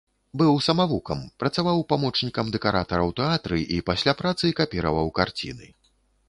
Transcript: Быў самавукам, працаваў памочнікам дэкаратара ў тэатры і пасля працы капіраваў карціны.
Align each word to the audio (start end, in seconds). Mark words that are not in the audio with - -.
Быў 0.41 0.53
самавукам, 0.67 1.19
працаваў 1.43 1.83
памочнікам 1.93 2.49
дэкаратара 2.55 3.03
ў 3.09 3.11
тэатры 3.21 3.59
і 3.77 3.79
пасля 3.91 4.17
працы 4.23 4.45
капіраваў 4.63 5.07
карціны. 5.21 5.71